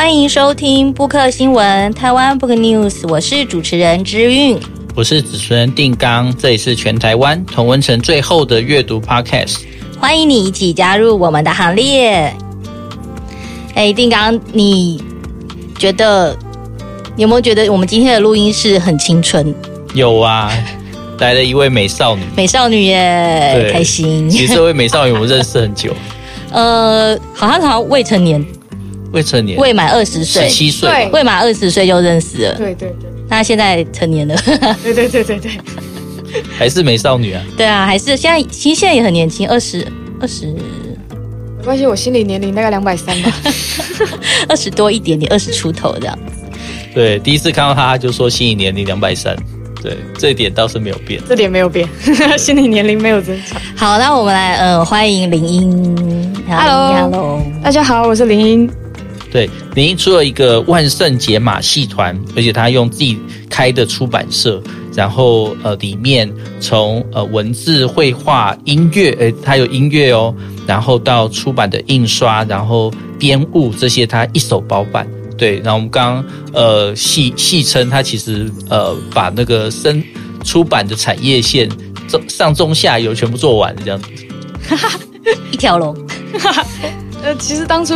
[0.00, 4.58] 欢迎收听布克新闻台湾 Book News，我是主持人之韵，
[4.94, 9.58] 我是主持人定刚，这里是全台湾同温层最后的阅读 Podcast，
[10.00, 12.34] 欢迎你一起加入我们的行列。
[13.74, 15.04] 哎，定刚，你
[15.78, 16.34] 觉得
[17.14, 19.54] 你有没有觉得我们今天的录音室很青春？
[19.92, 20.50] 有啊，
[21.18, 24.30] 来了一位美少女，美少女耶，开心。
[24.30, 25.94] 其实这位美少女我们认识很久，
[26.52, 28.42] 呃，好像好像未成年。
[29.12, 32.54] 未成年，未满二十岁，十七岁，未满二十岁就认识了。
[32.54, 34.36] 对对对，那现在成年了。
[34.82, 35.50] 对对对对对，
[36.56, 37.42] 还是美少女啊？
[37.56, 39.86] 对啊，还是现在，其实现在也很年轻，二十
[40.20, 40.46] 二十。
[41.58, 43.32] 没关系，我心理年龄大概两百三吧，
[44.48, 46.42] 二十多一点点，二十出头这样子。
[46.94, 49.36] 对，第一次看到他就说心理年龄两百三，
[49.82, 51.86] 对，这一点倒是没有变，这点没有变，
[52.38, 53.60] 心理年龄没有增长。
[53.76, 56.34] 好，那我们来，呃，欢迎林英。
[56.48, 58.70] Hello，Hello，大家好，我是林茵。
[59.30, 63.16] 对，林茵出了一个万圣节马戏团，而且他用自己
[63.48, 64.60] 开的出版社，
[64.92, 66.28] 然后呃，里面
[66.58, 70.34] 从呃文字、绘画、音乐，诶，他有音乐哦，
[70.66, 75.06] 然后到出版的印刷，然后编务这些，他一手包办。
[75.38, 80.02] 对，然后我们刚刚呃戏戏称他其实呃把那个生
[80.42, 81.68] 出版的产业线
[82.08, 84.08] 中上中下游全部做完这样子，
[85.52, 85.96] 一条龙。
[87.22, 87.94] 呃，其实当初。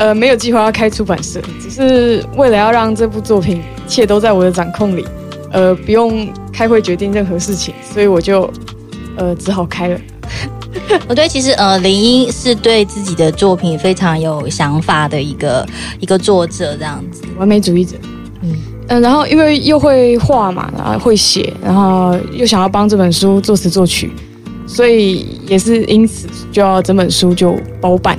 [0.00, 5.04] 呃，没有计划要开出版社，只是为了要让这部作品一切都在我的掌控里，
[5.52, 8.50] 呃，不用开会决定任何事情，所以我就
[9.16, 10.00] 呃只好开了。
[11.06, 15.66] 我对，其实呃，林英是对自己的作品非常有想法的一个
[15.98, 17.94] 一个作者，这样子，完美主义者。
[18.40, 18.56] 嗯嗯、
[18.88, 24.10] 呃，然后因为又会画嘛，然后会写，然后又想要帮这本书作词作曲，
[24.66, 28.18] 所以也是因此就要整本书就包办。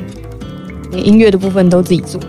[0.91, 2.19] 连音乐的部分都自己做。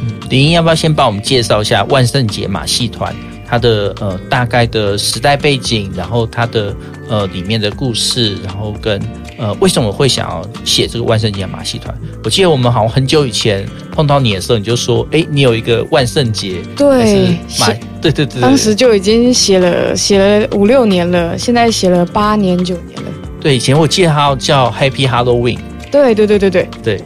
[0.00, 3.14] 嗯，林英要不要先帮我们介绍一下万圣节马戏团
[3.46, 6.74] 它的呃大概的时代背景，然后它的
[7.08, 8.98] 呃里面的故事，然后跟
[9.38, 11.94] 呃为什么会想要写这个万圣节马戏团？
[12.24, 17.66] 我记得我们好像很久以前碰到你的时候，你就说，哎，你有一个万圣节，对，马，
[18.00, 23.08] 对对对，当时就已经写了写了五六年了，现在写了八年九年了。
[23.38, 25.58] 对，以前我记得它叫 Happy Halloween。
[25.90, 27.04] 对对对对对对。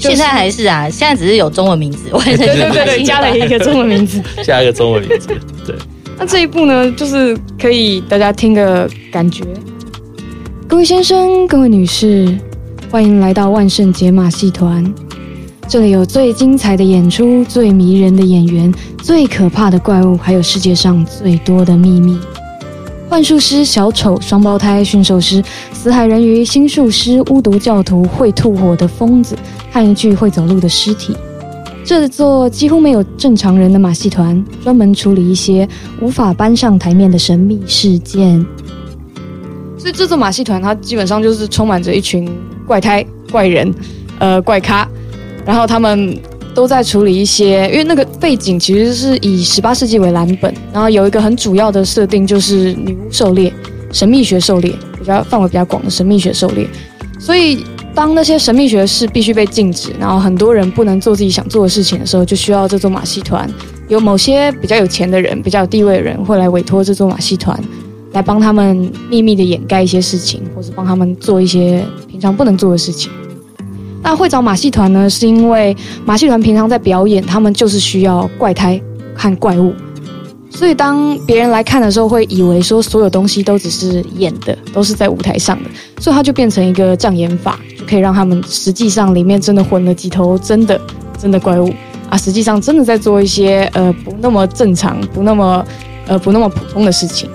[0.00, 5.28] 现在还是啊，现在只是有中文名字，万圣节对对对对，加了一个中文名字， 加一个中文名字，
[5.66, 5.76] 对。
[6.18, 9.44] 那这一部呢，就是可以大家听个感觉。
[10.66, 12.34] 各位先生，各位女士，
[12.90, 14.84] 欢迎来到万圣节马戏团，
[15.68, 18.72] 这里有最精彩的演出，最迷人的演员，
[19.02, 22.18] 最可怕的怪物，还有世界上最多的秘密。
[23.08, 29.36] 幻术师、小丑、双胞胎、驯兽师、死海人鱼、新术师、巫毒教徒、会吐火的疯子，
[29.70, 31.16] 和一具会走路的尸体。
[31.84, 35.68] 这座几乎没有正常人的马戏团，专门处理一些
[36.00, 38.44] 无法搬上台面的神秘事件。
[39.78, 42.30] 所以这座马戏团，它基本上就是充满着一群
[42.66, 43.74] 怪胎、怪人，
[44.18, 44.88] 呃，怪咖，
[45.44, 46.18] 然后他们。
[46.52, 53.54] 都在处理一些，因为那个背景其实是以十八世纪为蓝本，然后有一个很主要的设定就是女巫狩猎、
[53.92, 56.66] 神秘学狩猎，比较范围比较广的神秘学狩猎。
[57.20, 57.64] 所以
[57.94, 63.48] 当那些神秘学的事必须被禁止，然后很多人不能做自己想做的事情的时候，就需要这座马戏团。
[63.88, 67.58] 有某些比较有钱的人、比较有地位的人会来委托这座马戏团，
[68.12, 73.10] 来帮他们秘密的掩盖一些事情，或是帮他们做一些平常不能做的事情。
[74.02, 78.80] 那会找马戏团呢，是因为马戏团平常在表演，他们就是需要怪胎
[79.14, 79.74] 和怪物，
[80.50, 90.78] 所以当别人来看的时候，会以为说所有东西都只是演的，都是在舞台上的，所以它就变成一个障眼法，就可以让他们实际上里面真的混了几头真的
[91.18, 91.72] 真的怪物
[92.10, 95.64] 啊，实际上真的在做一些呃不那么正常、不那么
[96.06, 97.30] 呃不那么普通的事情。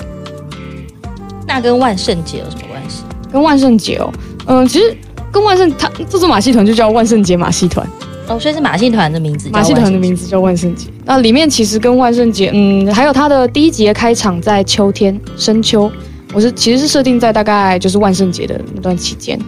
[1.47, 3.03] 那跟万圣节有什么关系？
[3.31, 4.13] 跟万圣节哦，
[4.45, 4.95] 嗯、呃，其实。
[5.31, 7.85] 跟万圣，它这座马戏团就叫万圣节马戏团
[8.27, 9.49] 哦，所以是马戏团的名字。
[9.51, 10.87] 马戏团的名字叫万圣节。
[11.05, 15.91] 那里面其实跟万圣节，嗯，还有它的第一集的开场在秋天深秋，
[16.33, 19.39] 我是其实是设定在大概就是万圣节的那段期间。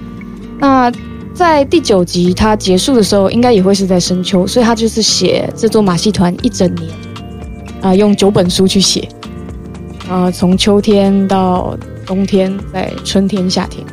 [0.60, 0.92] 那
[1.34, 6.90] 在第九集它结束的时候，应该也会是在深秋，所以它就是写这座马戏团一整年
[7.82, 9.08] 啊、呃，用九本书去写
[10.08, 11.76] 啊、呃，从秋天到
[12.06, 13.84] 冬天，在春天、夏天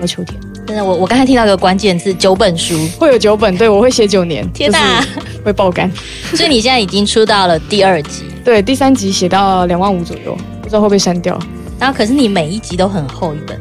[0.00, 0.49] 到秋天。
[0.70, 4.48] 真的，我我刚才听到一个关键字，九本书会有九本，对，我会写九年。
[4.52, 5.04] 天哪，
[5.44, 5.90] 会爆肝！
[6.32, 10.32] 所以你现在已经出到了第二集，对，第三集写到两万五左右，
[10.62, 11.36] 不知道会不会删掉。
[11.76, 13.60] 然后可是你每一集都很厚一本，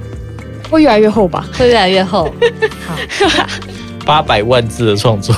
[0.70, 1.48] 会越来越厚吧？
[1.58, 2.32] 会越来越厚。
[2.86, 2.96] 好，
[4.06, 5.36] 八百万字的创作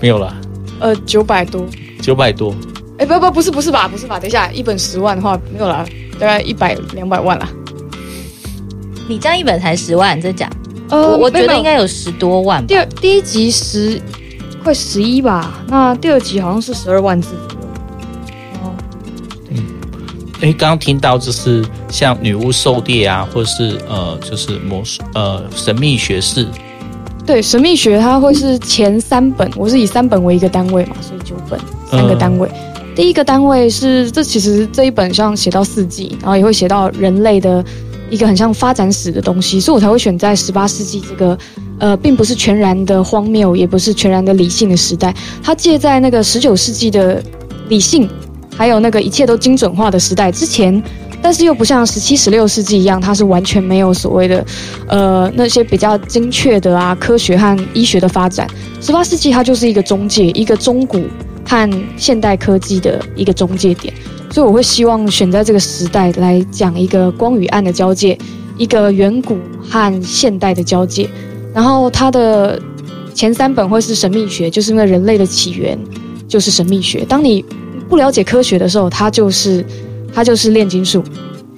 [0.00, 0.34] 没有了。
[0.78, 1.66] 呃，九百多，
[2.00, 2.54] 九百多。
[2.96, 3.86] 哎，不不，不是不是吧？
[3.86, 4.18] 不是吧？
[4.18, 5.84] 等一下，一本十万的话没有啦，
[6.18, 7.46] 大概一百两百万啦。
[9.06, 10.48] 你这样一本才十万，真假？
[10.90, 12.66] 呃，我觉得应该有十多万。
[12.66, 14.00] 第二第一集十
[14.62, 17.66] 快十一吧，那第二集好像是十二万字左右。
[18.62, 18.74] 哦，
[19.50, 19.64] 嗯，
[20.40, 26.46] 哎，刚刚听到就是像女巫狩猎啊，或是呃，就是魔术呃神秘学士。
[27.24, 31.58] 对，神秘学它会是前三本，我是以三本为一个单位嘛，所以九本
[31.90, 32.48] 三个单位。
[32.48, 37.64] 嗯第一个单位是，这其实这一本像写到四季，然后也会写到人类的
[38.10, 41.38] 一个很像发展史的东西，所以我才会选在十八世纪这个，
[41.78, 47.22] 呃，并不是全然的荒谬，也不是全然的理性的时代，它借在那个十九世纪的
[47.68, 48.08] 理性，
[48.56, 50.82] 还有那个一切都精准化的时代之前，
[51.22, 54.44] 但是又不像十七、十六世纪一样，它是完全没有所谓的，
[54.88, 58.46] 呃，那些比较精确的啊科学和医学的发展。
[58.80, 61.02] 十八世纪它就是一个中介，一个中古。
[61.42, 63.92] 和现代科技的一个中介点，
[64.30, 68.16] 所以我会希望选在这个时代来讲一个光与暗的交界，
[68.56, 71.08] 一个远古和现代的交界。
[71.52, 72.60] 然后它的
[73.12, 75.76] 前三本会是神秘学，就是因为人类的起源
[76.28, 77.04] 就是神秘学。
[77.04, 77.44] 当你
[77.88, 79.64] 不了解科学的时候，它就是
[80.14, 81.00] 它就是炼金术；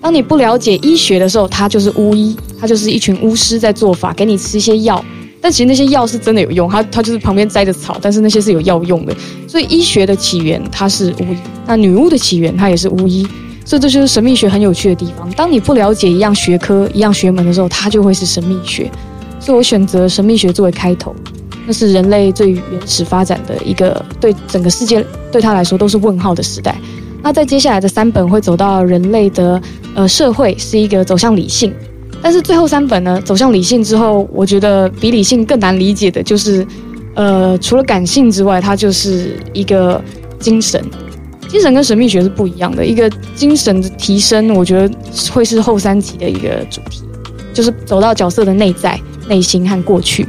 [0.00, 5.04] 当你不了解医学的时候，它就是巫医，它就是一群巫师在做法，给你吃一些药。
[5.42, 9.14] 但其实那些药是真的有用，它它就是旁边摘着草，但是那些是有药用的。
[9.48, 11.36] 所以医学的起源它是巫医，
[11.66, 13.26] 那女巫的起源它也是巫医，
[13.64, 15.28] 所以这就是神秘学很有趣的地方。
[15.32, 18.88] 当你不了解一样学科、一样学门的时候，它就会是神秘学。
[19.40, 21.12] 所以我选择神秘学作为开头，
[21.66, 26.76] 那是人类最原始发展的一个，对整个世界对他来说都是问号的时代。
[27.20, 29.60] 那在接下来的三本会走到人类的
[29.96, 31.74] 呃社会是一个走向理性。
[32.22, 36.64] 但是最后三本呢，走向理性之后，我觉得比理性更难理解的就是，
[37.14, 40.00] 呃，除了感性之外，它就是一个
[40.38, 40.82] 精神。
[41.48, 44.94] 精神跟神秘学是不一样的，一个精神的提升，我觉得
[45.30, 47.02] 会是后三集的一个主题，
[47.52, 48.98] 就是走到角色的内在、
[49.28, 50.26] 内心和过去。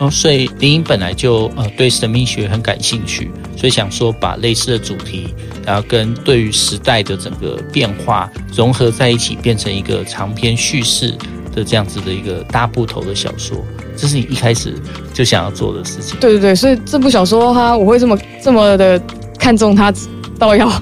[0.00, 3.30] 哦，所以林颖本来就呃对神秘学很感兴趣。
[3.56, 5.34] 所以想说把类似的主题，
[5.66, 11.14] 然后跟对于时代的整个变化融合在一起，变成一个长篇叙事
[11.54, 13.58] 的这样子的一个大部头的小说，
[13.94, 14.72] 这是你一开始
[15.12, 16.18] 就想要做的事情。
[16.18, 18.98] 对对对，所以这部小说哈，我会这么这么的
[19.38, 19.92] 看重它，
[20.38, 20.72] 到要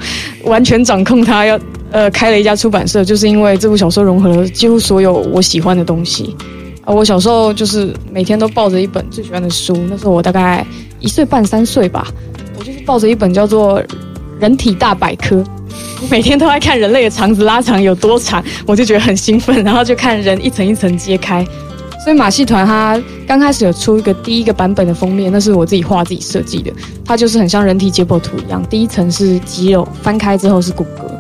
[0.44, 1.58] 完全掌控它，要
[1.90, 6.36] 呃开了一家出版社，就是因为这部小说融合了几乎所有我喜欢的东西。
[6.94, 10.66] 我小时候就是每天都抱着一本最喜欢的书，那时候我大概
[11.00, 12.06] 一岁半三岁吧。
[12.58, 13.80] 我就是抱着一本叫做
[14.40, 15.36] 《人体大百科》，
[16.02, 21.46] 我每天都在看人类的肠子拉长有多长，我就觉得很兴奋，然后就看人一层一层揭开。
[22.04, 26.72] 所以马戏团它刚开始有出一个第一个版本的封面，那是我自己画自己设计的，
[27.04, 31.17] 它就是很像人体解剖图一样，第一层是肌肉，翻开之后是骨骼。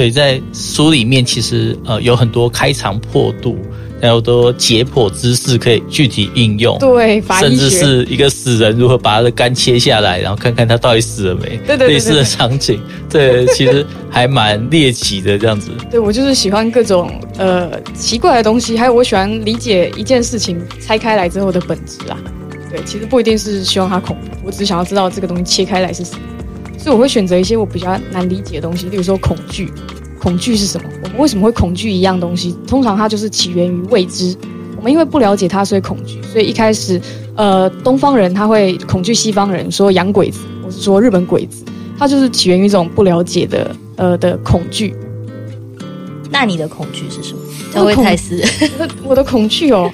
[0.00, 3.58] 对，在书里面其实呃有很多开肠破肚。
[4.02, 12.80] 还有多解剖知识可以具体应用，对，甚至是一个死人如何把他的肝切下来，然后看看他到底死了没，对对，对，对，对，类似的场景，
[13.10, 15.70] 对，其实还蛮猎奇的这样子。
[15.90, 22.16] 对，我就是喜欢各种呃奇怪的东西，还有我喜欢理解一件事情拆开来之后的本质啊。
[22.70, 26.20] 对，其实不一定是希望它恐怖，我只是想要知道这个东西切开来是什么，
[26.82, 29.70] 所以我会选择一些我比较难理解的东西，例如说恐惧。
[30.18, 30.88] 恐惧是什么？
[31.02, 32.54] 我们为什么会恐惧一样东西？
[32.66, 34.36] 通常它就是起源于未知。
[34.76, 36.20] 我们因为不了解它，所以恐惧。
[36.22, 37.00] 所以一开始，
[37.36, 41.64] 呃，东方人他会恐惧西方人，说洋鬼子，我是说日本鬼子，
[41.98, 44.94] 它就是起源于一种不了解的，呃的恐惧。
[46.30, 47.40] 那你的恐惧是什么？
[47.72, 48.42] 这位泰斯，
[49.04, 49.90] 我的恐惧哦，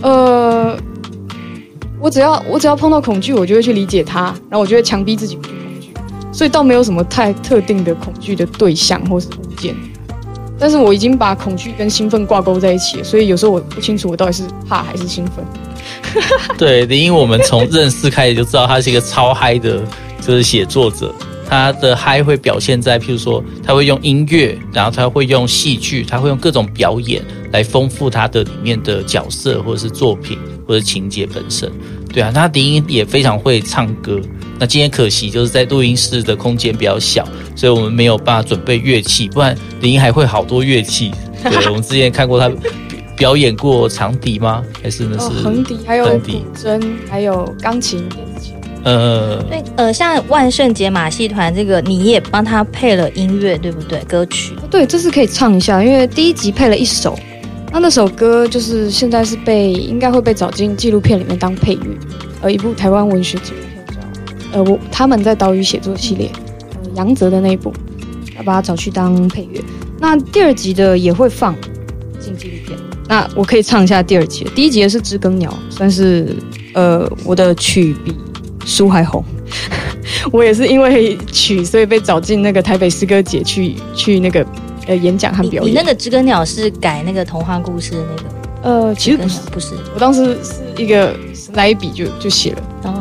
[0.00, 0.78] 呃，
[2.00, 5.38] 我只要我只要碰到恐惧，我就会去理解它，然后我就会强逼自己。
[6.36, 9.74] 所以倒没有什么太特定的恐惧的对象或是物件，
[10.58, 15.42] 但是我已经把恐惧跟兴奋挂钩在一起了，所以有时候我不清楚我到底是怕还是兴奋。
[16.58, 19.80] 对，因为我们从认识开始就知道他是一个超嗨的，
[20.20, 21.10] 就是写作者，
[21.48, 30.38] 他的嗨会表现在譬如说他会用音乐，然后他会用戏剧，他会用各种表演来丰富他的里面的角色或者是作品
[30.68, 31.72] 或者情节本身。
[32.16, 34.18] 对啊，那林英也非常会唱歌。
[34.58, 41.12] 那今天可惜就是在录音室的空间比较小，所以我们没有办法准备乐器，不然林英还会好多乐器。
[41.44, 42.50] 对，我们之前看过他
[43.18, 44.64] 表演过长笛吗？
[44.82, 48.02] 还是那是横笛，还有古筝，还有钢琴。
[48.84, 53.98] 呃，对，呃，像万圣节马戏团这个，你也帮他配了音乐，对不对？
[54.04, 54.54] 歌曲。
[54.70, 57.14] 对，这是可以唱一下，因为第一集配了一首。
[57.76, 61.82] 那那首歌就是现在是被应该会被找进纪录片里面当配乐，
[62.40, 66.30] 呃一部台湾文学纪录片叫呃我他们在岛屿写作系列，
[66.72, 67.70] 呃杨泽的那一部，
[68.34, 69.60] 要把它找去当配乐。
[70.00, 71.54] 那第二集的也会放
[72.18, 72.78] 进纪录片。
[73.08, 76.34] 那我可以唱一下第二集，第一集是知更鸟，算是
[76.72, 78.14] 呃我的曲比
[78.64, 79.22] 书还红。
[80.32, 84.44] 我也是因为曲，所以被找进那个台北诗歌节去去那个
[84.86, 85.64] 呃演讲和表演。
[85.64, 88.22] 你，你那个知更鸟是改那个童话故事的那个？
[88.62, 89.74] 呃，其实不是，不是。
[89.94, 91.14] 我当时是一个
[91.54, 92.62] 来一笔就就写了。
[92.82, 93.00] 然后。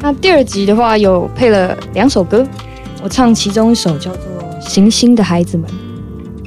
[0.00, 2.44] 那第二集的话有配了两首歌，
[3.04, 4.22] 我唱其中一首叫做
[4.68, 5.70] 《行星的孩子们》。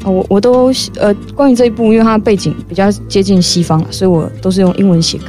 [0.06, 5.28] 哦，我我都呃关于这一部，因为它背景比较接近西方，所以我都是用英文写歌。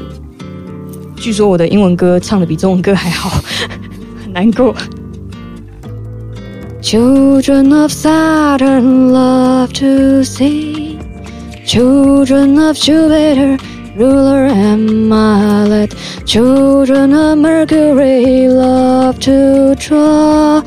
[1.14, 3.40] 据说我的英文歌唱的比中文歌还好，
[4.24, 4.74] 很难过。
[6.86, 11.00] Children of Saturn love to see,
[11.66, 13.58] children of Jupiter,
[13.96, 20.62] ruler and mallet, children of Mercury love to draw,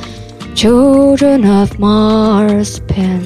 [0.56, 3.24] children of Mars pen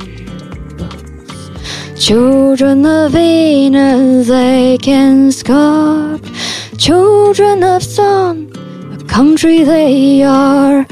[0.78, 1.50] books,
[1.98, 6.30] children of Venus they can sculpt.
[6.78, 8.52] Children of sun,
[8.94, 10.86] a country they are.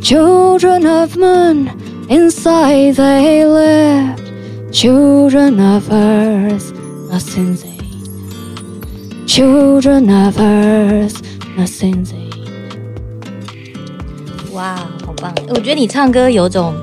[0.00, 1.68] Children of moon,
[2.08, 4.16] inside they live.
[4.70, 6.72] Children of earth,
[7.10, 7.78] nothing they.
[9.26, 11.20] Children of earth,
[11.58, 12.14] nothing they.
[14.52, 15.34] 哇，好棒！
[15.48, 16.74] 我觉得你唱歌有种，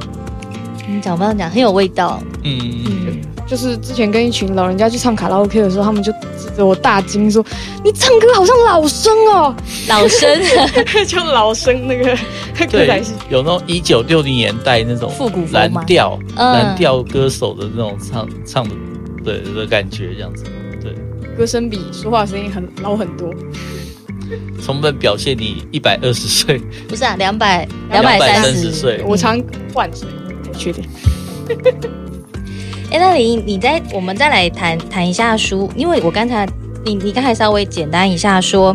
[0.88, 2.22] 你讲不讲讲很有味道。
[2.44, 6.12] 嗯嗯，就是之前跟一群老人家去唱卡拉 OK 的时候，他们就。
[6.64, 7.46] 我大惊说
[7.84, 9.56] ：“你唱歌好像老生哦，
[9.88, 10.42] 老生。
[11.08, 12.16] 就老生那个
[12.68, 18.76] 歌仔戏，有那种一九六零年代那种复古蓝调蓝调歌手的那种唱唱的
[19.24, 20.44] 对的感觉，这样子
[20.82, 20.94] 对，
[21.38, 23.34] 歌声比说话声音很老很多，
[24.64, 29.42] 充分表现你一百二十岁，不是啊，两百两百三十岁，我常
[29.74, 30.08] 换岁，
[30.50, 30.84] 我确定。
[32.92, 36.48] 哎，那你你再我们再来谈谈一下书，因为我刚才
[36.86, 38.74] 你你刚才稍微简单一下说，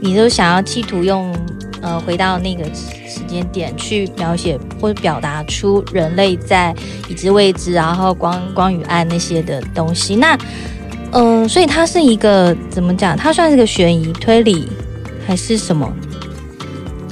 [0.00, 1.34] 你就想要企图用
[1.82, 6.74] 呃回到那个时间点去描写或者表达出人类在
[7.08, 10.16] 已知未知，然后光光与暗那些的东西。
[10.16, 10.38] 那
[11.12, 13.16] 嗯、所以它是一个怎么讲？
[13.16, 14.68] 它算是个悬疑推理
[15.26, 15.92] 还是什么？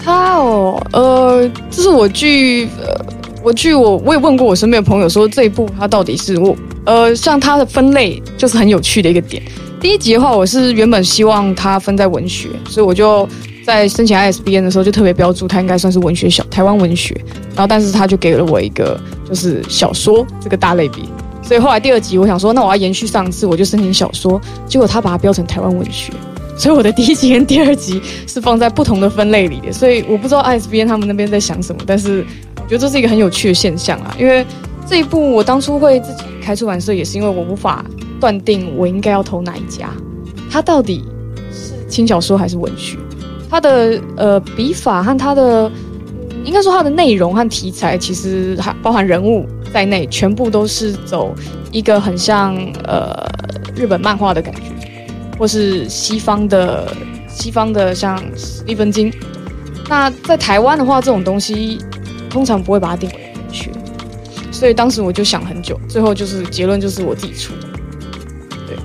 [0.02, 3.05] 它哦，呃，这是我剧呃。
[3.46, 9.40] 我据我我也问过我身边的朋友说，这一部它到底是我呃像它的分类就是很有趣的一个点。
[9.80, 13.28] 第一集的话，我是原本希望它分在文学，所以我就
[13.64, 17.14] 在申请 ISBN 的时候就特别标注它应该算是文学小台湾文学。
[17.54, 21.04] 然后但是他就给了我一个就是小说这个大类别，
[21.40, 26.12] 所以后来第二集我想说，那我要延续上次，我就申请小说，结果他把它标成台湾文学，
[26.56, 29.72] 所以我的第一集跟第二集是放在不同的分类里的。
[29.72, 32.24] 所以我不知道 ISBN 他们那边在想什么，但是。
[32.58, 34.44] 我觉得这是一个很有趣的现象啊，因为
[34.88, 37.86] 这一部我当初会自己开出版社，也是因为我无法
[38.18, 39.88] 断定我应该要投哪一家。
[40.50, 41.04] 它到底
[41.52, 42.98] 是轻小说还是文学？
[43.48, 45.70] 它的呃笔法和它的
[46.44, 51.32] 应该说它的内容和题材，其实还包含人物在内，全部都是走
[51.70, 53.24] 一个很像呃
[53.76, 54.65] 日本漫画的感觉，
[55.38, 56.92] 或是西方的
[57.28, 59.12] 西方的像史蒂芬金。
[59.88, 61.78] 那在台湾的话，这种东西。
[62.28, 63.70] 通常不会把它定为文学，
[64.50, 67.68] 所以当时我就想很久，最后就是结论就是我自己出的。
[68.66, 68.76] 对，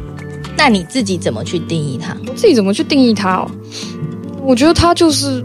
[0.55, 2.15] 那你自己怎么去定义它？
[2.27, 3.51] 我自己怎么去定义它哦？
[4.41, 5.43] 我觉得它就是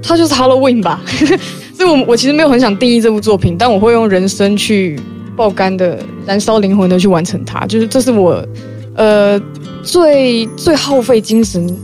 [0.00, 1.00] 它就是 Halloween 吧。
[1.74, 5.00] 所以我我其实没有很想定义这部作品，但我会用人生去
[5.34, 7.66] 爆肝的燃烧灵魂的去完成它。
[7.66, 8.46] 就是这是我
[8.94, 9.40] 呃
[9.82, 11.76] 最最耗费精神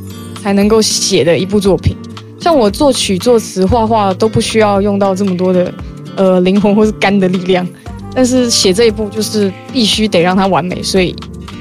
[0.43, 1.97] 才能够写的一部作品。
[2.41, 5.75] 像我作曲、作词、画画都不需要用到这么多的
[6.17, 7.67] 呃灵魂或是肝的力量，
[8.15, 11.15] 但是写这一部就是必须得让它完美，所以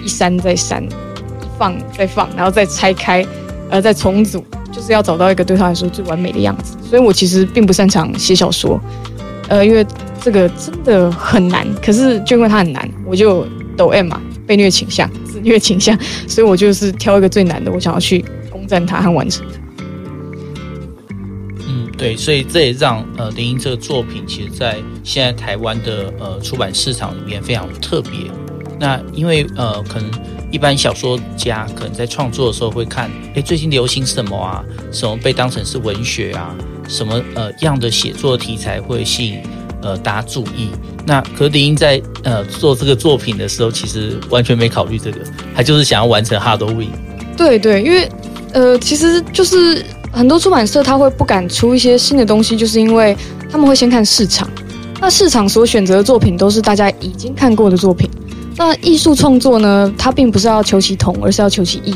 [0.06, 0.88] 一删再删，一
[1.58, 3.25] 放再放，然后再拆开，
[3.70, 6.77] 呃，再重组，就是要找到一个对他来说最完美的样子。
[6.88, 8.79] 所以我其实并不擅长写小说，
[9.48, 9.86] 呃，因为
[10.22, 11.67] 这个真的很难。
[11.84, 15.10] 可是就因为它很难，我就抖 M 嘛，被虐倾向、
[15.48, 19.60] 虐倾向，所以我就是挑一个最难的，我想要去攻占它和完成它。
[21.70, 28.12] 嗯对，所以这也让呃林英这个作品，其实在现在台湾的呃出版市场里面非常特别。
[28.80, 30.12] 那因为呃可能
[30.51, 34.63] 一般小说家可能在创作的时候会看，诶，最近流行什么啊？
[34.92, 36.56] 什么被当成是文学啊？
[36.88, 39.39] 什么呃样的写作题材会吸引
[39.82, 40.70] 呃大家注意？
[41.07, 45.19] 那可是林英在呃做这个作品的时候，其实完全没考虑这个，
[45.55, 46.89] 他就是想要完成 Halloween。
[47.35, 48.07] 对对，因为。
[48.53, 53.15] 呃，其实就是很多出版社他会不敢出一些新的东西，就是因为
[53.51, 54.49] 他们会先看市场。
[55.01, 58.09] 那市场所选择的作品都是大家已经看过的作品。
[58.55, 61.93] 那艺术创作呢，它并不是要求其同，而是要求其异。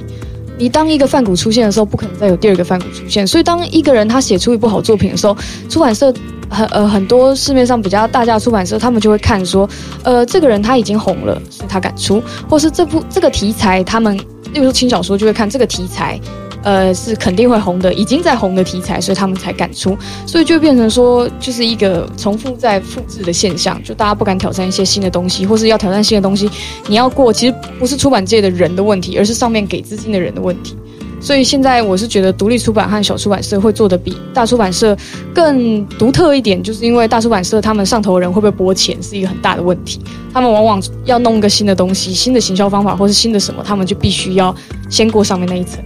[0.58, 3.26] 你当一个范谷出现的时候，不可能再有第二个范谷出现。
[3.26, 5.36] 所以，当一个人他写出一部好作品的时候，
[5.70, 6.14] 出版社
[6.52, 9.68] 很呃很多市面上比较大家出版社，他们就会看说，
[10.04, 16.20] 呃，这个人他已经红了，所以他敢出，或是这部这个题材，他们例如说轻小说就会看这个题材。
[16.64, 26.48] 呃，是肯定会红的，已经在红的题材，所以他们才敢出，所以就变成说，就是一个重复在复制的现象，就大家不敢挑战一些新的东西，或是要挑战新的东西，
[26.86, 30.78] 你要过，其实不是出版界的人的问题，而是上面给资金的人的问题。
[31.22, 34.98] 所以现在我是觉得，独立出版和小出版社会做的比大出版社
[35.34, 40.02] 更独特一点，就是因为大出版社他们上头的人会不会拨钱是一个很大的问题，
[40.34, 44.56] 他们往往要弄一个新的东西、新的行销方法，或是新的什么，他们就必须要
[44.90, 45.84] 先过上面那一层。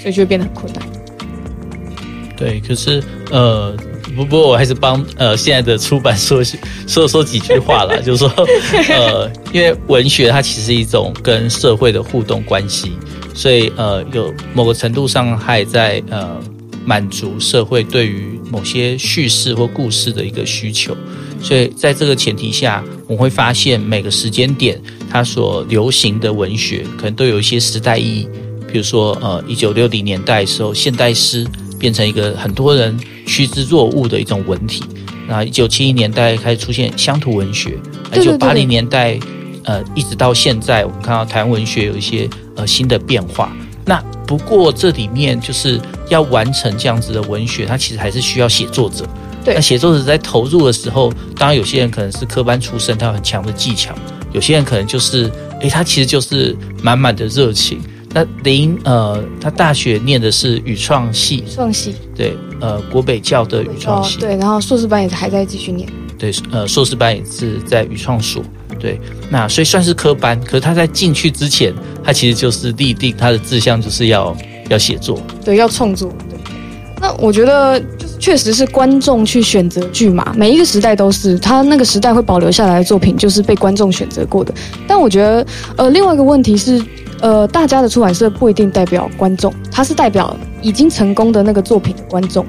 [0.00, 0.82] 所以就会变得很困难。
[2.36, 3.02] 对，可是
[3.32, 3.74] 呃，
[4.14, 6.44] 不不过我还是帮呃现在的出版说
[6.86, 8.46] 说说几句话啦， 就是说
[8.88, 12.92] 呃，因为文学它其实是一种跟社会的互动关系，
[13.36, 16.40] 所以呃，有某个程度上还在呃
[16.84, 20.96] 满足社会对于某些叙事或故事的一个需求。
[21.42, 28.28] 所以在这个前提下，我们会发现每个时间点它所流行的文学可能都有一些时代意义。
[28.72, 31.46] 比如说，呃，一九六零年代的时候，现代诗
[31.78, 34.82] 变成一个很多人趋之若鹜的一种文体。
[35.28, 37.78] 那一九七零年代开始出现乡土文学，
[38.14, 39.18] 一九八零年代，
[39.66, 43.52] 呃，一直到现在，我们看到台湾文学有一些呃新的变化。
[43.84, 49.06] 那不过这里面就是要完成这样子的文学，它其实还是需要写作者。
[49.44, 53.92] 对，那写作者在投入的时候，当然有些人可能是科班出身，他有很强的技巧；
[54.32, 55.30] 有些人可能就是，
[55.60, 57.80] 诶，他其实就是满满的热情。
[58.12, 65.86] 那林呃，他大学念的是语创系，创系对，呃，国北教的语创系，对，然后硕士班也还在继续念，
[66.18, 68.42] 对，呃，硕士班也是在语创所，
[68.78, 71.72] 对，那所以算是科班，可是他在进去之前，
[72.04, 74.36] 他其实就是立定他的志向，就是要
[74.68, 76.38] 要写作，对，要创作，对。
[77.00, 84.52] 那我觉得就是确实是观众去选择剧码，每一个时代都是他那个时代会保留下来的作品，就是被观众选择过的。
[84.86, 86.82] 但我觉得，呃，另外一个问题是。
[87.22, 92.44] 呃，大家的出版社不一定代表观众，它是代表已经成功的那个作品的观众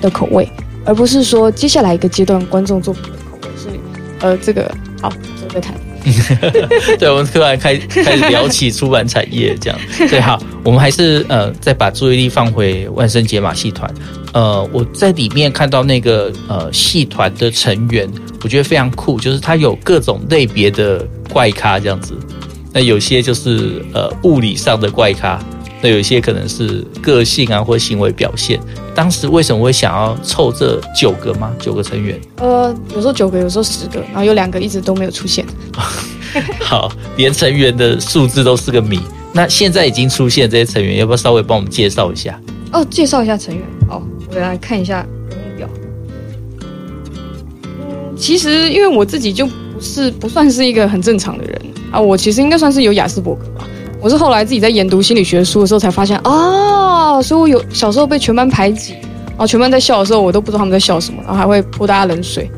[0.00, 0.48] 的口味，
[0.84, 3.48] 而不是说接下来一个阶段观众作品的口味。
[3.56, 3.80] 所以，
[4.20, 5.74] 呃，这个好，之后再谈。
[6.98, 9.78] 对，我们突然开开始聊起出版产业这样。
[10.08, 13.92] 对，好，我们还是呃再把注意力放回万圣节马戏团。
[14.32, 18.10] 呃，我在里面看到那个呃戏团的成员，
[18.42, 22.16] 我觉得非常酷，就是它有各种类别的怪咖这样子。
[22.72, 25.38] 那有些就是呃物理上的怪咖，
[25.82, 28.58] 那有一些可能是个性啊或行为表现。
[28.94, 31.52] 当时为什么会想要凑这九个吗？
[31.58, 32.18] 九个成员？
[32.36, 35.44] 呃，有时候九个，有时候十个，然后有两个一直都没有出现。
[36.60, 39.00] 好，连成员的数字都是个谜。
[39.32, 42.38] 那现在已经出现这些成员，要不要稍微帮我们介绍一下？
[42.72, 43.64] 哦，介绍一下成员。
[43.88, 45.68] 好，我来看一下人物表。
[47.80, 51.60] 嗯，其实因为我自己就不是不算是一个很正常的人。
[51.90, 53.66] 啊，我其实应该算是有雅斯伯格吧。
[54.02, 58.94] 我是后来自己在研读心理学书的时候才发现啊，所以我有小时候被全班排挤，
[59.28, 62.50] 然后全班在笑的时候，我都不知道他们在笑什么，然后还会泼大家冷水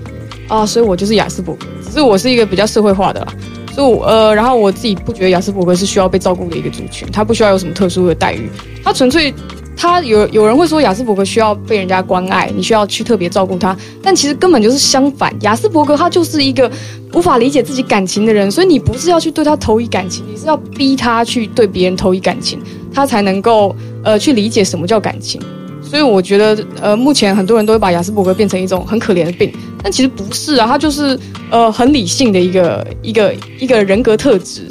[0.49, 1.67] 啊，所以我就是雅思伯格。
[1.85, 3.35] 只是我是一个比较社会化的啦，
[3.75, 8.49] 所以我呃，然后我自己不觉得雅思伯格是需要被照顾的一个族群，他不需要有什么特殊的待遇，
[8.83, 9.33] 他纯粹。
[9.77, 15.35] 他有有人会说雅斯伯格需要被人家关爱，你需要去特别照顾他，但其实根本就是相反。
[15.43, 16.71] 雅斯伯格他就是一个
[17.13, 22.59] 无法理解自己感情的人，所以你不是要去对他投以感情，你是要逼他去对别人投以感情，
[22.93, 25.41] 他才能够呃去理解什么叫感情。
[25.83, 31.19] 所以我觉得呃目前很多人都会把雅斯伯格变成一种很可怜的病，但其实不是啊，他就是
[31.51, 34.67] 呃很理性的一个一个一个人格特质。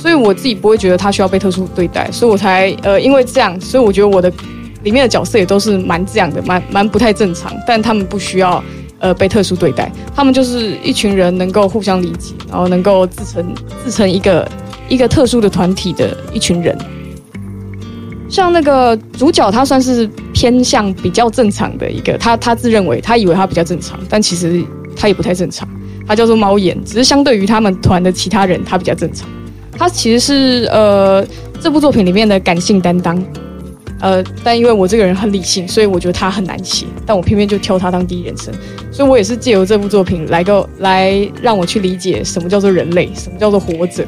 [0.00, 4.32] 所以我自己不会觉得他需要被特殊对待，所以我才呃，因为这样，所以我觉得我的
[4.82, 8.64] 里面的角色也都是蛮这样的，蛮蛮不太正常，但他们不需要
[8.98, 14.50] 呃被特殊对待，他们就是一群人能够互相理解，然后能够自成自成一个
[14.88, 16.74] 一个特殊的团体的一群人。
[18.26, 24.64] 像那个主角，他算是偏向比较正常的一个，他他自认为他以为他比较正常，但其实
[24.96, 25.68] 他也不太正常，
[26.06, 29.28] 他叫做猫眼，只是相对于他们团的其他人，他比较正常。
[29.80, 31.26] 他其实是呃
[31.58, 33.18] 这部作品里面的感性担当，
[34.00, 38.52] 呃，但因为我这个人很理性，所以我觉得他很难写，但我偏偏就挑他当第一人称，
[38.92, 44.06] 所以我也是借由这部作品来个来让我去理解什么叫做人类，什么叫做活着。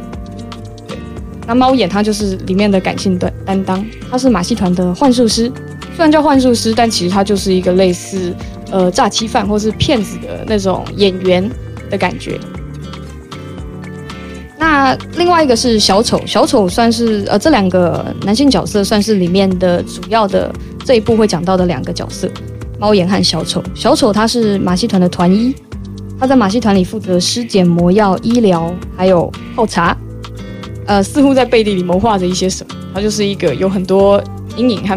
[1.46, 5.50] 那猫眼他就是里面的感性的担当，他是马戏团的幻术师，
[5.96, 8.34] 虽然叫幻术师，但其实他就是一个类似
[8.70, 11.50] 呃诈欺犯或是骗子的那种演员
[11.88, 12.38] 的感觉。
[14.62, 22.30] 那另外一个是小丑，小丑算是呃这两个男性角色算是里面的主要的这一部会讲到的两个角色，
[22.78, 23.60] 猫眼和小丑。
[23.74, 25.52] 小丑他是马戏团的团医，
[26.16, 29.96] 他在马戏团里负责尸检、魔药、医疗，还有泡茶，
[30.86, 32.72] 呃，似乎在背地里谋划着一些什么。
[32.94, 34.22] 他就是一个有很多
[34.56, 34.96] 阴影和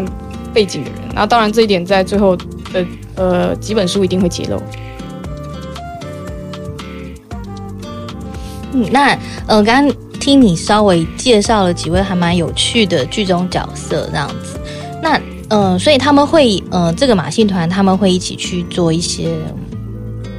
[0.54, 1.00] 背景的人。
[1.12, 2.36] 那当然这一点在最后
[2.72, 4.62] 的呃几本书一定会揭露。
[8.76, 14.58] 嗯，那呃，刚刚听你稍微介绍了几位还蛮有趣的剧中角色这样子，
[15.02, 19.34] 那呃，所以他们会呃，这个马戏团他们会一起去做一些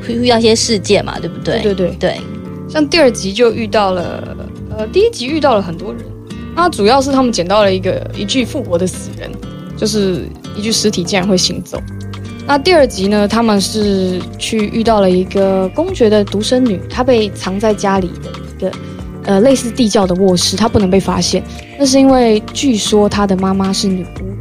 [0.05, 1.59] 会遇到一些事件嘛，对不对？
[1.61, 2.21] 对对对，对，
[2.69, 4.37] 像第二集就遇到了，
[4.77, 6.03] 呃，第一集遇到了很多人，
[6.55, 9.31] 那主要是他们捡到了一个一具复活的死人，
[9.75, 11.81] 就是一具尸体竟然会行走。
[12.47, 13.27] 那第二集呢？
[13.27, 18.71] 他们是去遇到了一个公爵的独生女，她被藏在家里的一个
[19.25, 21.43] 呃类似地窖的卧室，她不能被发现。
[21.77, 24.33] 那是因为据说她的妈妈是女巫。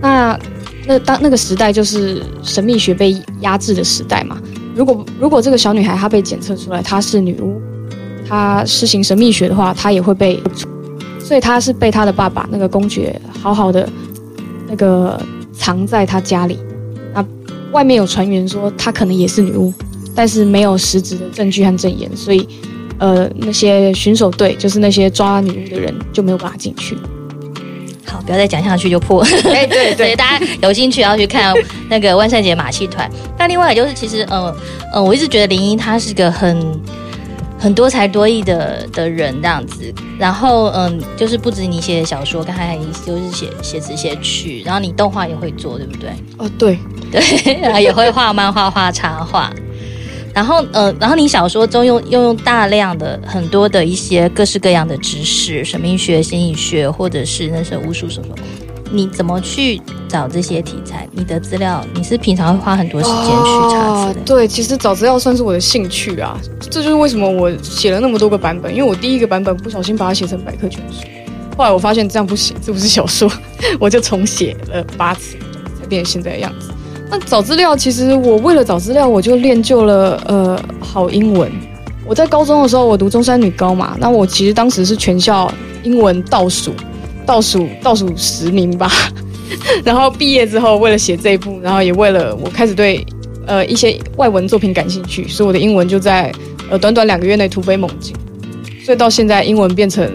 [0.00, 0.38] 那
[0.86, 4.40] 那当那个时代就是神秘学被压制的时代嘛。
[4.76, 7.60] 如果如果这个小女孩她被检测出来她是女巫，
[8.28, 10.40] 她施行神秘学的话，她也会被。
[11.18, 13.88] 所以她是被她的爸爸那个公爵好好的
[14.68, 15.20] 那个
[15.52, 16.56] 藏在她家里。
[17.72, 19.72] 外面有传言说她可能也是女巫，
[20.14, 22.46] 但是没有实质的证据和证言，所以，
[22.98, 26.96] 呃，那些巡守队就是那些抓女巫的人就没有办法进去。
[28.04, 29.66] 好，不要再讲下去就破哎。
[29.66, 31.54] 对对 对，大家有兴趣要去看
[31.88, 33.10] 那个万圣节马戏团。
[33.38, 36.80] 那另外就是，其实，嗯、呃、嗯、呃，我一直觉得林一她是个很。
[37.62, 46.10] 很多才多艺的的人这样子，然后嗯，就是不止你写小说，刚才就是写写词写曲，然后你动画也会做，对不对？
[46.38, 46.76] 哦，对
[47.12, 49.52] 对，然后也会画漫画、画插画，
[50.34, 58.34] 然后呃，然后你小说中用用用大量的很多的一些各式各样的知识，神秘学、心理学，或者是那些巫术什么。
[58.92, 61.08] 你怎么去找这些题材？
[61.12, 64.22] 你的资料，你是平常会花很多时间去查资料？
[64.26, 66.38] 对，其实找资料算是我的兴趣啊。
[66.60, 71.06] 这就是为什么我写了那么多个版本，因为我第一个版本不小心把它写成百科全书，
[71.56, 73.30] 后来我发现这样不行，这不是小说，
[73.80, 75.36] 我就重写了八次
[75.80, 76.68] 才变成现在的样子。
[77.10, 81.50] 那找资料，其实我为了找资料，我就练就了呃好英文。
[82.04, 85.50] 我在高中的时候，我读中山女高嘛，那我其实当时是全校
[85.82, 86.72] 英文倒数。
[87.26, 88.90] 倒数倒数十名吧，
[89.84, 93.04] 然后毕业之后，为了写这一部，然后也为了我开始对
[93.46, 96.32] 呃一些外文作品感兴趣，所以我的英文就在
[96.70, 98.14] 呃短短两个月内突飞猛进，
[98.84, 100.10] 所以到现在英文变成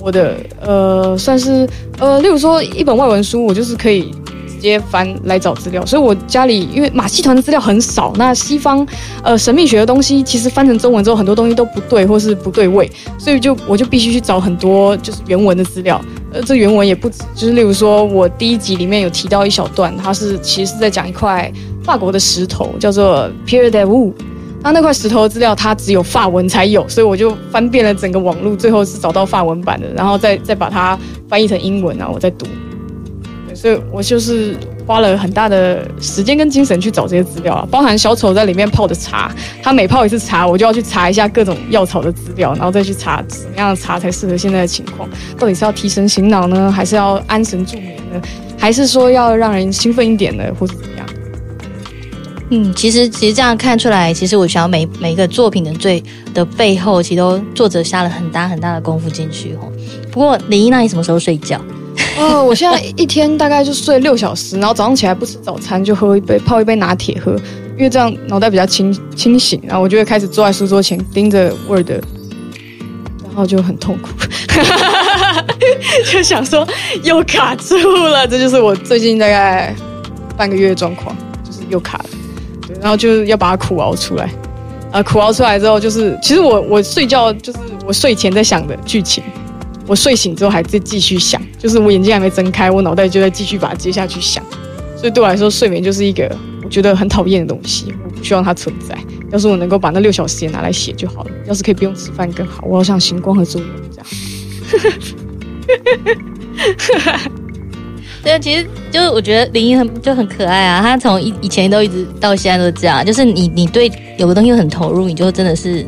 [0.00, 4.12] 我的呃算是呃，例如说一本外文书，我就是可以。
[4.54, 8.86] 直接翻来找资料，所以我家里因为马戏团的资料很少，那西方
[9.24, 16.00] 呃神秘学的东西其实翻成中文之后，很多东西都不对或是不对位，所以就我就必须去找很多就是原文的资料。
[16.32, 21.52] 呃，这原文也不止，就是例如说我第一集里面有提到一小段，它是其实是在讲一块
[21.84, 24.14] 法国的石头，叫做 Pierre de Vaud
[24.62, 32.46] 那那块石头的资料它只有法文才有，所以我就翻遍了整个网络，最后是找到法文版的，然后再再把它翻译成英文，然后我再读。
[33.62, 48.20] 所以我就是花了很大的时间跟精神去找这些资料啊，包含小丑在里面泡的茶，他每泡一次茶，我就要去查一下各种药草的资料，然后再去查什么样的茶才适合现在的情况，到底是要提神醒脑呢，还是要安神助眠呢，
[48.58, 51.06] 还是说要让人兴奋一点呢，或是怎么样？
[52.50, 56.02] 嗯，其实其实这样看出来，其实我想每每一个作品的最
[56.34, 59.70] 的背后，其实都作者下了很大很大的功夫进去哦。
[60.10, 61.60] 不过林一，那你什么时候睡觉？
[62.18, 67.32] 哦，我现在一天大概就睡六小时，然后早上起来不吃早餐，就喝一杯泡一杯拿铁喝，
[67.76, 74.08] 因为这样脑袋比较清清醒，然后我就会开始坐在书桌前盯着 Word，然后就很痛苦，
[76.12, 76.66] 就想说
[77.02, 79.74] 又卡住了，这就是我最近大概
[80.36, 82.04] 半个月的状况，就是又卡了，
[82.68, 84.30] 对，然后就要把它苦熬出来，
[84.92, 89.24] 啊，苦熬出来之后，就是其实我我睡觉就是我睡前在想的剧情。
[89.86, 94.44] 我睡醒之后还在继续想，就是我眼睛还没睁开，我脑袋就在继续把它接下去想，
[94.96, 96.30] 所以对我来说，睡眠就是一个
[96.62, 98.96] 我觉得很讨厌的东西，我不希望它存在。
[99.30, 102.64] 要是我能够把那六小时也拿来写就好了，要是可以不用吃饭更好。
[102.66, 104.06] 我好像行光合作用这样。
[108.22, 115.84] 对，其实就是我觉得林一很就很可爱啊，他从以以前都一直到现在都这样，就是你你对有个东西很投入，你就真的是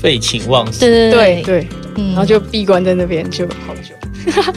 [0.00, 0.80] 废寝忘食。
[0.80, 1.42] 对对对对。
[1.42, 1.66] 对
[2.00, 3.94] 嗯，然后就闭关在那边就好久。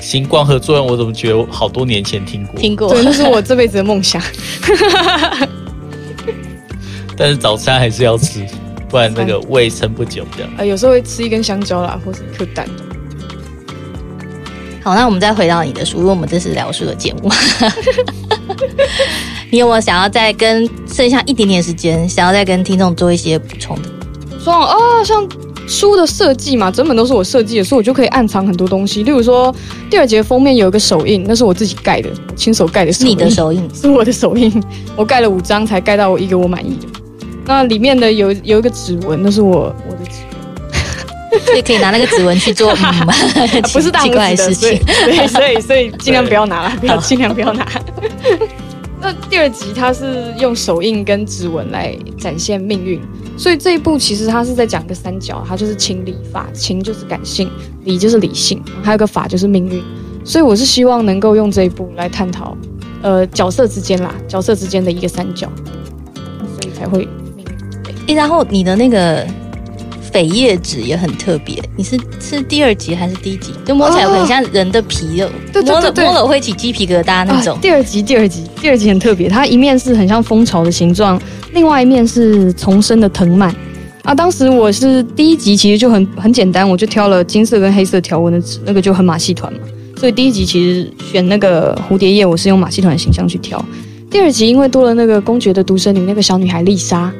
[0.00, 2.58] 行光合作用，我怎么觉得我好多年前听过？
[2.58, 4.20] 听过，对，那是我这辈子的梦想。
[7.16, 8.44] 但是早餐还是要吃，
[8.88, 10.24] 不然那个胃撑不久。
[10.38, 10.44] 的。
[10.44, 12.66] 啊，呃，有时候会吃一根香蕉啦，或者一颗蛋。
[14.82, 17.30] 好，那我们再回到你的书，因为我们这是聊书的节目。
[19.52, 23.90] 你有没有想要再跟剩下一点点时间，想要再跟听众做一些补充的？
[24.42, 25.28] 说啊，像
[25.70, 29.04] 书的设计嘛，整本都是我设计的，所以我就可以暗藏很多东西。
[29.04, 29.54] 例如说，
[29.88, 33.12] 第二节封面有一个手印，那是我自己盖的，亲手盖的手印。
[33.12, 34.52] 你的手印 是我的手印，
[34.96, 36.88] 我盖了五张才盖到我一个我满意的。
[37.46, 41.40] 那里面的有有一个指纹，那是我我的指纹。
[41.46, 43.06] 所以可以拿那个指纹去做，嗯啊、
[43.72, 47.64] 不是大拇指的事情，所以所以所以尽量不要拿了，不要尽量不要拿。
[49.00, 53.00] 那第二集它是用手印跟指纹来展现命运，
[53.36, 57.50] 所以这一部其实它是在讲一个三角，它就是情理法，情就是感性，
[57.84, 59.82] 理就是理性，还有个法就是命运。
[60.24, 62.56] 所以我是希望能够用这一部来探讨，
[63.02, 65.50] 呃，角色之间啦，角色之间的一个三角，
[66.60, 68.06] 所以才会命运。
[68.08, 69.26] 诶，然后你的那个。
[70.12, 73.52] 扉页纸也很特别，你是是第二集还是第一集？
[73.64, 77.58] 就摸起来很像人的皮肉，哦、摸了摸了会起鸡皮疙瘩那种。
[77.60, 81.20] 第二集，第二集，第二集很特别，它一面是很像蜂巢的形状，
[81.52, 83.54] 另外一面是丛生的藤蔓。
[84.02, 89.60] 啊，当时我是第一集其实就很很简单，我就挑了金色跟黑色条纹的纸，那个就很马戏团嘛。
[89.96, 93.62] 所以第一集其实选那个蝴蝶叶，我是用马戏团的形象去挑。
[94.10, 97.12] 第二集因为多了那个公爵的独生女那个小女孩丽莎，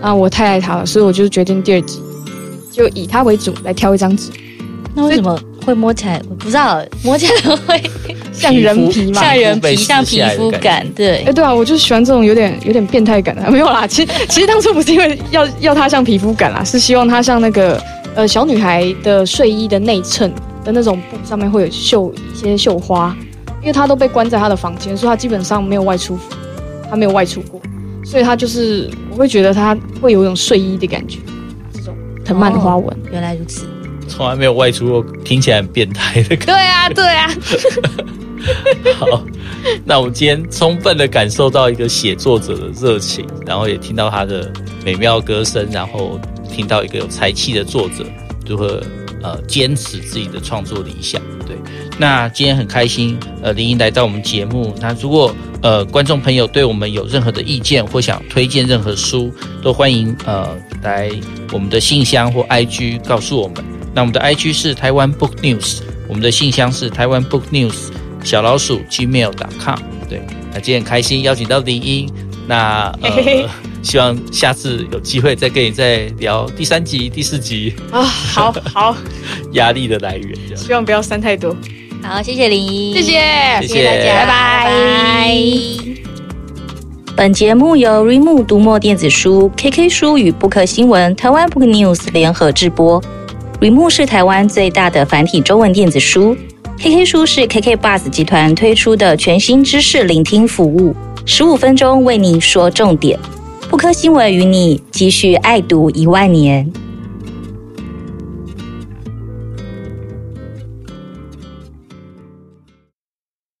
[0.00, 1.98] 啊，我太爱她了，所以我就决定第二集。
[2.72, 4.30] 就以它为主来挑一张纸，
[4.94, 6.20] 那为什么会摸起来？
[6.28, 7.82] 我不知道，摸起来会
[8.32, 9.20] 像人皮嘛？
[9.20, 10.86] 像人皮，像皮肤感。
[10.96, 13.48] 对，哎、欸，对啊，我就喜欢这种有点有点变态感的。
[13.52, 17.80] 没有啦，其实其实当初不是因为要要它像皮肤感啦，是希望它像那个
[18.14, 20.32] 呃小女孩的睡衣的内衬
[20.64, 23.14] 的那种布上面会有绣一些绣花，
[23.60, 26.18] 因为她都被关在她的房间，所以她基本上没有外出，
[26.90, 27.60] 她没有外出过，
[28.04, 31.18] 所以她就是我会觉得她会有一种睡衣的感觉。
[32.24, 33.66] 藤蔓的花纹、哦，原来如此。
[34.08, 36.46] 从来没有外出过，听起来很变态的感觉。
[36.46, 37.30] 对啊，对啊。
[38.98, 39.22] 好，
[39.84, 44.50] 那我们今天充分的感受到一个写作者的热情，然后也听到他的
[44.84, 46.18] 美妙歌声，然后
[46.50, 48.04] 听到一个有才气的作者
[48.44, 48.82] 如何
[49.22, 51.22] 呃坚持自己的创作理想。
[51.46, 51.56] 对，
[52.02, 54.74] 那今天很开心，呃，林英来到我们节目。
[54.80, 60.48] 那如果呃观众朋友对我们有任何的意见或想推荐任何书，都欢迎呃
[60.82, 61.08] 来
[61.52, 63.64] 我们的信箱或 IG 告诉我们。
[63.94, 67.90] 那我们的 IG 是台湾 Book News，我们的信箱是台湾 Book News
[68.24, 69.78] 小老鼠 gmail.com。
[70.08, 70.20] 对，
[70.52, 72.10] 那今天很开心邀请到林英，
[72.48, 72.92] 那
[73.80, 78.02] 希望下次有机会再跟你再聊第三集、第四集啊。
[78.02, 78.96] 好好，
[79.54, 81.56] 压力的来源，希望不要删太多。
[82.04, 83.12] 好，谢谢林一，谢谢，
[83.62, 84.64] 谢谢大家，拜拜。
[84.64, 85.32] 拜拜。
[87.16, 93.00] 本节目由 Readmoo 读墨电子书、KK 书与布克新闻、台湾 Book News 联合制播。
[93.60, 96.36] Readmoo 是台湾最大的繁体中文电子书
[96.78, 100.92] ，KK 书是 KK Bus 集团推出的全新知识聆听服务，
[101.24, 103.16] 十五分钟为你说重点。
[103.70, 106.70] 布克新闻与你继续爱读一万年。